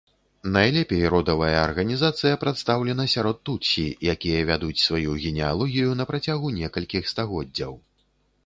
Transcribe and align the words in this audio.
Найлепей 0.53 1.03
родавая 1.13 1.57
арганізацыя 1.65 2.39
прадстаўлена 2.43 3.05
сярод 3.15 3.37
тутсі, 3.49 3.85
якія 4.15 4.39
вядуць 4.51 4.81
сваю 4.87 5.11
генеалогію 5.27 5.89
на 6.01 6.09
працягу 6.13 6.47
некалькіх 6.59 7.03
стагоддзяў. 7.13 7.71